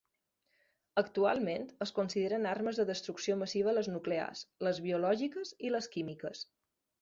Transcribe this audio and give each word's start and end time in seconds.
Actualment, 1.01 1.67
es 1.85 1.91
consideren 1.99 2.47
armes 2.53 2.79
de 2.81 2.85
destrucció 2.91 3.35
massiva 3.43 3.75
les 3.79 3.91
nuclears, 3.97 4.43
les 4.69 4.81
biològiques 4.87 5.53
i 5.69 5.73
les 5.77 5.91
químiques. 5.99 6.43